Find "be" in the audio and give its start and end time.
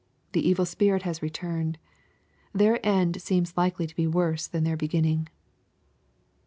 3.95-4.07